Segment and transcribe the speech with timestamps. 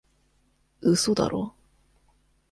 [0.81, 1.53] 嘘だろ？